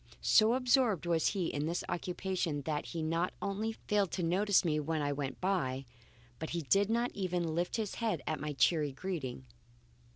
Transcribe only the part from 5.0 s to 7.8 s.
went by, but he did not even lift